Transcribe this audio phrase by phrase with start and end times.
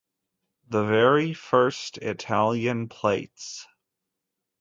[0.67, 3.67] The very first Italian plates.